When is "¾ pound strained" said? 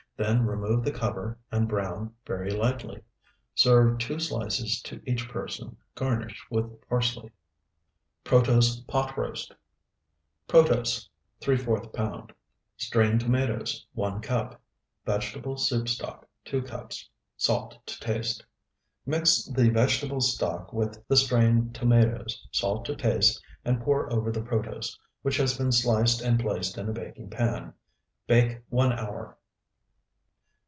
11.41-13.19